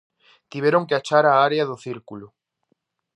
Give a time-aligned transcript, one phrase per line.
[0.51, 2.27] Tiveron que achar a área do círculo.